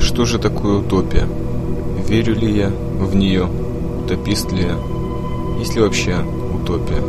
[0.00, 1.26] Что же такое утопия?
[2.06, 2.68] Верю ли я
[3.00, 3.48] в нее?
[4.04, 4.76] Утопист ли я?
[5.58, 6.16] Есть ли вообще
[6.54, 7.02] утопия?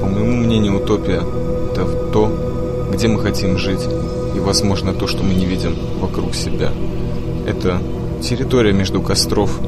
[0.00, 1.22] По моему мнению, утопия–
[1.72, 2.30] это то,
[2.92, 3.86] где мы хотим жить,
[4.36, 6.70] и, возможно, то, что мы не видим вокруг себя.
[7.46, 7.80] Это
[8.22, 9.58] территория между костров,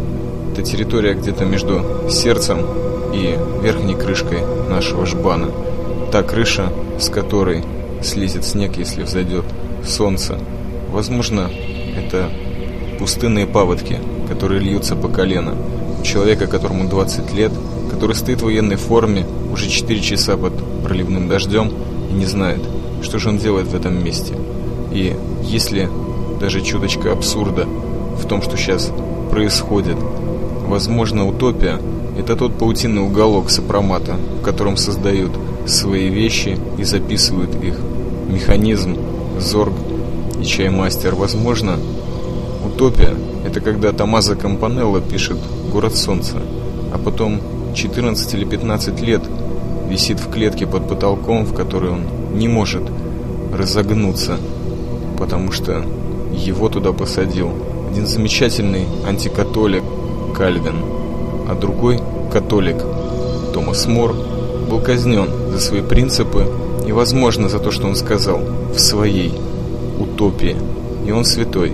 [0.52, 2.58] это территория где-то между сердцем
[3.12, 5.48] и верхней крышкой нашего жбана.
[6.10, 7.62] Та крыша, с которой
[8.02, 9.44] слезет снег, если взойдет
[9.86, 10.38] солнце.
[10.90, 11.50] Возможно,
[11.96, 12.30] это
[12.98, 15.54] пустынные паводки, которые льются по колено.
[16.02, 17.52] Человека, которому 20 лет,
[17.90, 21.70] который стоит в военной форме уже 4 часа под проливным дождем
[22.10, 22.60] и не знает,
[23.02, 24.34] что же он делает в этом месте.
[24.90, 25.90] И если
[26.40, 27.66] даже чуточка абсурда
[28.16, 28.90] в том, что сейчас
[29.30, 29.96] происходит,
[30.66, 31.78] возможно, утопия–
[32.18, 35.32] это тот паутинный уголок сопромата, в котором создают
[35.68, 37.78] свои вещи и записывают их.
[38.28, 38.96] Механизм,
[39.38, 39.72] зорг
[40.40, 41.14] и чаймастер.
[41.14, 41.78] Возможно,
[42.64, 43.14] утопия–
[43.46, 45.38] это когда Томазо Кампанелло пишет
[45.72, 46.36] «Город солнца»,
[46.92, 47.40] а потом
[47.74, 49.22] 14 или 15 лет
[49.88, 52.02] висит в клетке под потолком, в которой он
[52.34, 52.82] не может
[53.52, 54.36] разогнуться,
[55.18, 55.84] потому что
[56.32, 57.50] его туда посадил
[57.90, 59.82] один замечательный антикатолик
[60.36, 60.76] Кальвин,
[61.48, 62.76] а другой католик
[63.54, 64.14] Томас Мор
[64.68, 66.46] был казнен за свои принципы
[66.86, 68.40] и, возможно, за то, что он сказал
[68.74, 69.32] в своей
[69.98, 70.56] утопии.
[71.06, 71.72] И он святой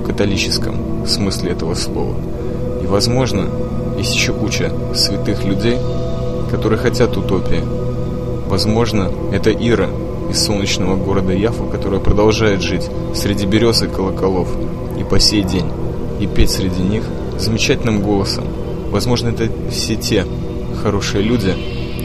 [0.00, 2.14] в католическом смысле этого слова.
[2.82, 3.48] И, возможно,
[3.98, 5.76] есть еще куча святых людей,
[6.50, 7.62] которые хотят утопии.
[8.48, 9.88] Возможно, это Ира
[10.30, 14.48] из солнечного города Яфа, которая продолжает жить среди берез и колоколов
[14.98, 15.70] и по сей день,
[16.20, 17.04] и петь среди них
[17.38, 18.44] замечательным голосом.
[18.90, 20.26] Возможно, это все те
[20.82, 21.54] хорошие люди,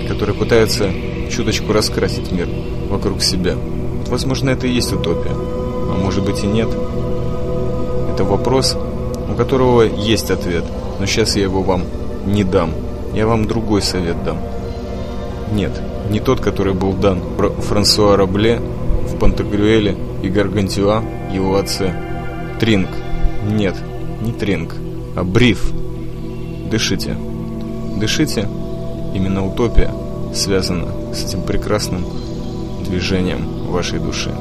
[0.08, 0.92] которые пытаются
[1.30, 2.48] чуточку раскрасить мир
[2.90, 3.56] вокруг себя.
[4.08, 6.70] Возможно, это и есть утопия, а может быть и нет.
[8.14, 8.78] Это вопрос,
[9.30, 10.64] у которого есть ответ,
[11.00, 11.84] но сейчас я его вам
[12.26, 12.72] не дам.
[13.14, 14.38] Я вам другой совет дам.
[15.54, 15.72] Нет,
[16.10, 17.22] не тот, который был дан
[17.60, 21.04] Франсуа Рабле в Пантагрюэле и Гаргантюа
[21.34, 21.94] его отце.
[22.60, 22.90] Тринг.
[23.50, 23.76] Нет,
[24.22, 24.76] не Тринг,
[25.16, 25.72] а Бриф.
[26.70, 27.16] Дышите.
[27.98, 28.48] Дышите.
[29.14, 29.94] Именно утопия
[30.34, 32.06] связана с этим прекрасным
[32.84, 34.32] движением вашей души.